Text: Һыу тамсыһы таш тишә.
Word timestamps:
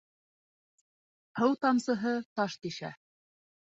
Һыу 1.41 1.53
тамсыһы 1.65 2.15
таш 2.41 2.59
тишә. 2.65 2.95